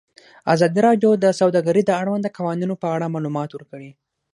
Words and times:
ازادي 0.53 0.79
راډیو 0.87 1.11
د 1.23 1.25
سوداګري 1.39 1.81
د 1.85 1.91
اړونده 2.01 2.29
قوانینو 2.37 2.75
په 2.81 2.87
اړه 2.95 3.11
معلومات 3.15 3.49
ورکړي. 3.53 3.89